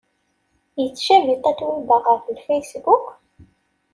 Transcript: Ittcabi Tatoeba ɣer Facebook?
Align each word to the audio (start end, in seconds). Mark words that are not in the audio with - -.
Ittcabi 0.83 1.33
Tatoeba 1.43 1.97
ɣer 2.05 2.17
Facebook? 2.47 3.05